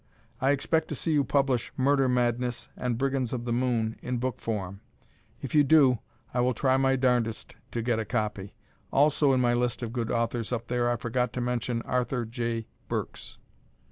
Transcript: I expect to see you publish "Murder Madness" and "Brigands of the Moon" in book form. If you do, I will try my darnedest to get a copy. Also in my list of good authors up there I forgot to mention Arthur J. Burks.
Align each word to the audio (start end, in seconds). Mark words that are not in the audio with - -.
I 0.41 0.49
expect 0.49 0.87
to 0.87 0.95
see 0.95 1.11
you 1.13 1.23
publish 1.23 1.71
"Murder 1.77 2.09
Madness" 2.09 2.69
and 2.75 2.97
"Brigands 2.97 3.33
of 3.33 3.45
the 3.45 3.53
Moon" 3.53 3.97
in 4.01 4.17
book 4.17 4.39
form. 4.41 4.81
If 5.43 5.53
you 5.53 5.63
do, 5.63 5.99
I 6.33 6.39
will 6.41 6.55
try 6.55 6.75
my 6.77 6.95
darnedest 6.95 7.53
to 7.69 7.83
get 7.83 7.99
a 7.99 8.05
copy. 8.05 8.55
Also 8.91 9.31
in 9.31 9.39
my 9.39 9.53
list 9.53 9.83
of 9.83 9.93
good 9.93 10.09
authors 10.09 10.51
up 10.51 10.69
there 10.69 10.89
I 10.89 10.95
forgot 10.95 11.33
to 11.33 11.41
mention 11.41 11.83
Arthur 11.83 12.25
J. 12.25 12.65
Burks. 12.87 13.37